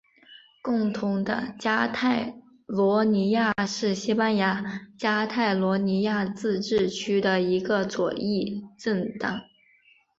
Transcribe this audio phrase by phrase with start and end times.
[0.63, 2.33] 共同的加泰
[2.65, 9.41] 罗尼亚是西班牙加泰罗尼亚自治区的一个左翼政党。